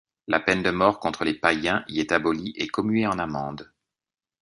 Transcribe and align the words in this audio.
La 0.25 0.39
peine 0.39 0.63
de 0.63 0.71
mort 0.71 0.99
contre 0.99 1.23
les 1.23 1.35
païens 1.35 1.85
y 1.87 1.99
est 1.99 2.11
abolie 2.11 2.53
et 2.55 2.65
commuée 2.67 3.05
en 3.05 3.19
amendes. 3.19 3.71